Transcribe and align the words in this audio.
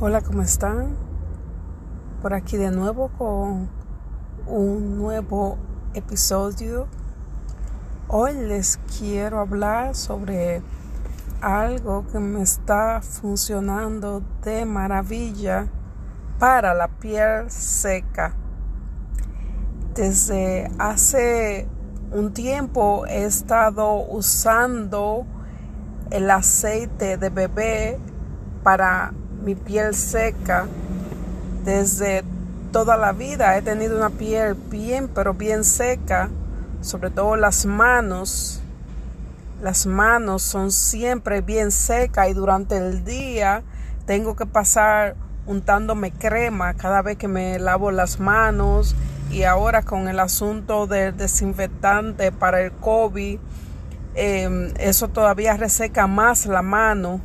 Hola, 0.00 0.20
¿cómo 0.20 0.42
están? 0.42 0.94
Por 2.22 2.32
aquí 2.32 2.56
de 2.56 2.70
nuevo 2.70 3.08
con 3.18 3.68
un 4.46 4.96
nuevo 4.96 5.58
episodio. 5.92 6.86
Hoy 8.06 8.32
les 8.34 8.78
quiero 8.96 9.40
hablar 9.40 9.96
sobre 9.96 10.62
algo 11.40 12.06
que 12.12 12.20
me 12.20 12.42
está 12.42 13.00
funcionando 13.02 14.22
de 14.44 14.64
maravilla 14.66 15.66
para 16.38 16.74
la 16.74 16.86
piel 16.86 17.50
seca. 17.50 18.36
Desde 19.96 20.70
hace 20.78 21.66
un 22.12 22.32
tiempo 22.32 23.04
he 23.08 23.24
estado 23.24 23.96
usando 23.96 25.26
el 26.12 26.30
aceite 26.30 27.16
de 27.16 27.30
bebé 27.30 27.98
para 28.62 29.12
mi 29.48 29.54
piel 29.54 29.94
seca 29.94 30.66
desde 31.64 32.22
toda 32.70 32.98
la 32.98 33.12
vida. 33.12 33.56
He 33.56 33.62
tenido 33.62 33.96
una 33.96 34.10
piel 34.10 34.54
bien, 34.54 35.08
pero 35.08 35.32
bien 35.32 35.64
seca, 35.64 36.28
sobre 36.82 37.08
todo 37.08 37.34
las 37.34 37.64
manos. 37.64 38.60
Las 39.62 39.86
manos 39.86 40.42
son 40.42 40.70
siempre 40.70 41.40
bien 41.40 41.70
secas 41.70 42.28
y 42.28 42.34
durante 42.34 42.76
el 42.76 43.04
día 43.06 43.62
tengo 44.04 44.36
que 44.36 44.44
pasar 44.44 45.16
untándome 45.46 46.10
crema 46.10 46.74
cada 46.74 47.00
vez 47.00 47.16
que 47.16 47.26
me 47.26 47.58
lavo 47.58 47.90
las 47.90 48.20
manos 48.20 48.94
y 49.30 49.44
ahora 49.44 49.82
con 49.82 50.08
el 50.08 50.20
asunto 50.20 50.86
del 50.86 51.16
desinfectante 51.16 52.32
para 52.32 52.60
el 52.60 52.72
COVID, 52.72 53.38
em, 54.14 54.74
eso 54.78 55.08
todavía 55.08 55.56
reseca 55.56 56.06
más 56.06 56.44
la 56.44 56.60
mano, 56.60 57.22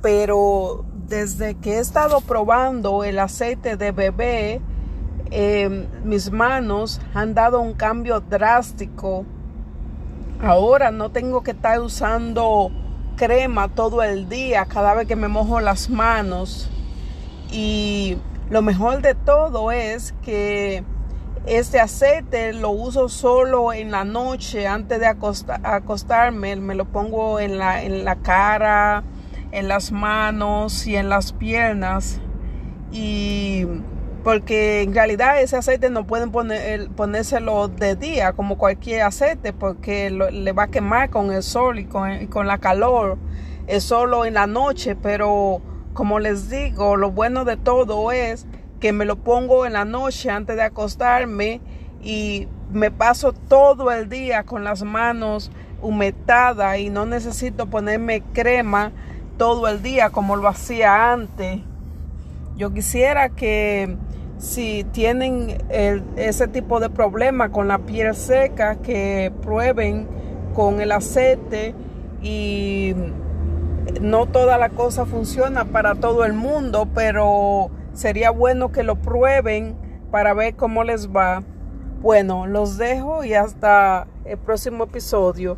pero 0.00 0.84
desde 1.12 1.56
que 1.56 1.74
he 1.74 1.78
estado 1.78 2.22
probando 2.22 3.04
el 3.04 3.18
aceite 3.18 3.76
de 3.76 3.92
bebé, 3.92 4.62
em, 5.30 5.86
mis 6.04 6.32
manos 6.32 7.02
han 7.12 7.34
dado 7.34 7.60
un 7.60 7.74
cambio 7.74 8.20
drástico. 8.20 9.26
Ahora 10.40 10.90
no 10.90 11.10
tengo 11.10 11.42
que 11.42 11.50
estar 11.50 11.78
usando 11.80 12.70
crema 13.16 13.68
todo 13.68 14.02
el 14.02 14.30
día 14.30 14.64
cada 14.64 14.94
vez 14.94 15.06
que 15.06 15.14
me 15.14 15.28
mojo 15.28 15.60
las 15.60 15.90
manos. 15.90 16.70
Y 17.50 18.16
lo 18.48 18.62
mejor 18.62 19.02
de 19.02 19.14
todo 19.14 19.70
es 19.70 20.14
que 20.22 20.82
este 21.44 21.78
aceite 21.78 22.54
lo 22.54 22.70
uso 22.70 23.10
solo 23.10 23.74
en 23.74 23.90
la 23.90 24.04
noche 24.04 24.66
antes 24.66 24.98
de 24.98 25.06
acostarme. 25.06 26.56
Me 26.56 26.74
lo 26.74 26.86
pongo 26.86 27.38
en 27.38 27.58
la, 27.58 27.82
en 27.82 28.02
la 28.06 28.16
cara, 28.16 29.04
en 29.52 29.68
las 29.68 29.92
manos 29.92 30.86
y 30.86 30.96
en 30.96 31.08
las 31.08 31.32
piernas. 31.32 32.20
Y 32.90 33.66
porque 34.24 34.82
en 34.82 34.94
realidad 34.94 35.40
ese 35.40 35.56
aceite 35.56 35.90
no 35.90 36.06
pueden 36.06 36.30
poner, 36.30 36.88
ponérselo 36.90 37.68
de 37.68 37.96
día 37.96 38.32
como 38.32 38.56
cualquier 38.56 39.02
aceite 39.02 39.52
porque 39.52 40.10
le 40.10 40.52
va 40.52 40.64
a 40.64 40.68
quemar 40.68 41.10
con 41.10 41.32
el 41.32 41.42
sol 41.42 41.78
y 41.78 41.84
con, 41.84 42.26
con, 42.26 42.46
la 42.46 42.58
calor. 42.58 43.18
Es 43.66 43.84
solo 43.84 44.24
en 44.24 44.34
la 44.34 44.46
noche, 44.46 44.96
pero 44.96 45.60
como 45.92 46.18
les 46.18 46.50
digo, 46.50 46.96
lo 46.96 47.10
bueno 47.10 47.44
de 47.44 47.56
todo 47.56 48.12
es 48.12 48.46
que 48.80 48.92
me 48.92 49.04
lo 49.04 49.16
pongo 49.16 49.66
en 49.66 49.74
la 49.74 49.84
noche 49.84 50.30
antes 50.30 50.56
de 50.56 50.62
acostarme 50.62 51.60
y 52.02 52.48
me 52.72 52.90
paso 52.90 53.32
todo 53.32 53.90
el 53.92 54.08
día 54.08 54.44
con 54.44 54.64
las 54.64 54.82
manos 54.82 55.50
humectadas 55.80 56.78
y 56.78 56.90
no 56.90 57.06
necesito 57.06 57.66
ponerme 57.66 58.22
crema 58.32 58.92
todo 59.42 59.66
el 59.66 59.82
día 59.82 60.10
como 60.10 60.36
lo 60.36 60.46
hacía 60.46 61.12
antes. 61.12 61.58
Yo 62.56 62.72
quisiera 62.72 63.30
que 63.30 63.96
si 64.38 64.84
tienen 64.92 65.58
ese 66.14 66.46
tipo 66.46 66.78
de 66.78 66.88
problema 66.90 67.50
con 67.50 67.66
la 67.66 67.78
piel 67.78 68.14
seca, 68.14 68.76
que 68.76 69.32
prueben 69.42 70.06
con 70.54 70.80
el 70.80 70.92
aceite 70.92 71.74
y 72.22 72.94
no 74.00 74.26
toda 74.26 74.58
la 74.58 74.68
cosa 74.68 75.06
funciona 75.06 75.64
para 75.64 75.96
todo 75.96 76.24
el 76.24 76.34
mundo, 76.34 76.86
pero 76.94 77.68
sería 77.94 78.30
bueno 78.30 78.70
que 78.70 78.84
lo 78.84 78.94
prueben 78.94 79.74
para 80.12 80.34
ver 80.34 80.54
cómo 80.54 80.84
les 80.84 81.08
va. 81.08 81.42
Bueno, 82.00 82.46
los 82.46 82.78
dejo 82.78 83.24
y 83.24 83.34
hasta 83.34 84.06
el 84.24 84.38
próximo 84.38 84.84
episodio. 84.84 85.56